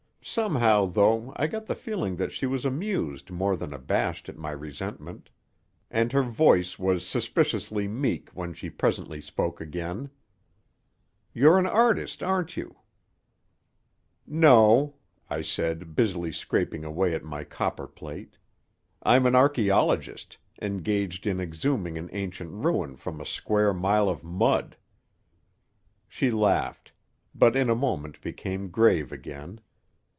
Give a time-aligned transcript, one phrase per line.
[0.23, 4.51] Somehow, though, I got the feeling that she was amused more than abashed at my
[4.51, 5.31] resentment.
[5.89, 10.11] And her voice was suspiciously meek when she presently spoke again.
[11.33, 12.75] "You're an artist, aren't you?"
[14.27, 14.95] "No,"
[15.27, 18.37] I said, busily scraping away at my copperplate.
[19.01, 24.77] "I'm an archeologist, engaged in exhuming an ancient ruin from a square mile of mud."
[26.07, 26.91] She laughed;
[27.33, 29.59] but in a moment became grave again.